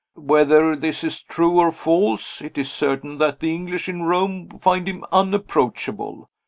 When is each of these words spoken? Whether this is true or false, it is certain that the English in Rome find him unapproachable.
Whether 0.17 0.75
this 0.75 1.03
is 1.03 1.21
true 1.21 1.59
or 1.59 1.71
false, 1.71 2.41
it 2.41 2.57
is 2.57 2.71
certain 2.71 3.19
that 3.19 3.39
the 3.39 3.53
English 3.53 3.87
in 3.87 4.01
Rome 4.01 4.49
find 4.59 4.89
him 4.89 5.05
unapproachable. 5.11 6.27